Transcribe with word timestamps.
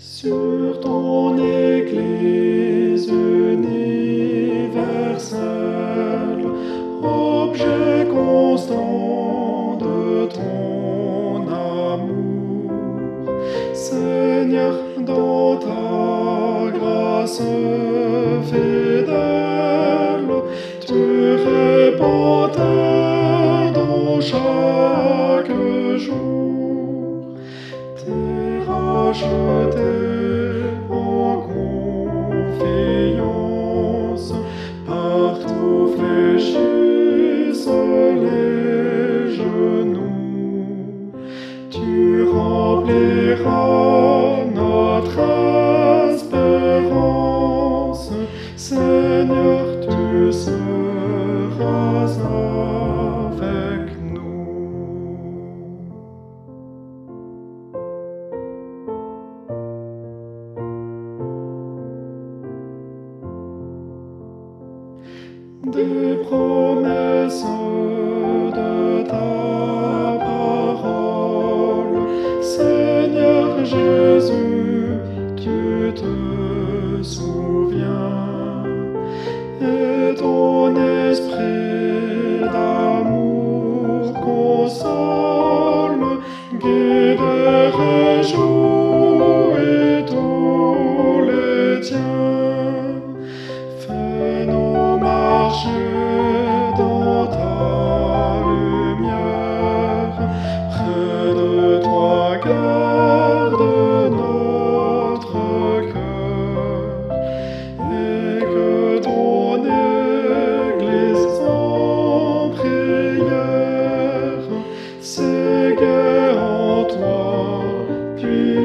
sur 0.00 0.80
ton 0.80 1.36
Église 1.36 3.06
universelle, 3.06 3.66
objet 7.02 8.06
constant 8.10 9.76
de 9.78 10.26
ton 10.26 11.46
amour. 11.48 12.72
Seigneur, 13.74 14.74
dans 15.06 15.56
ta 15.58 16.70
grâce 16.78 17.42
en 30.88 31.42
confiance, 32.62 33.18
partout 34.86 35.96
fléchissent 35.96 37.66
les 38.22 39.34
genoux. 39.34 41.10
Tu 41.70 42.22
rempliras 42.22 43.64
notre 44.54 45.18
espérance, 46.14 48.12
Seigneur, 48.54 49.64
tu 49.80 50.32
seras 50.32 50.79
Des 65.62 66.16
promesses 66.24 67.44
de 67.44 69.02
ta 69.02 70.18
parole, 70.24 72.00
Seigneur 72.40 73.62
Jésus, 73.66 74.96
tu 75.36 75.92
te 75.94 77.02
souviens, 77.02 78.64
et 79.60 80.14
ton 80.14 80.59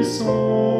sou. 0.06 0.75